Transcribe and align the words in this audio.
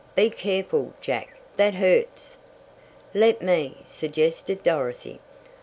be 0.15 0.31
careful, 0.31 0.93
Jack, 0.99 1.37
that 1.57 1.75
hurts!" 1.75 2.39
"Let 3.13 3.43
me!" 3.43 3.77
suggested 3.85 4.63
Dorothy. 4.63 5.19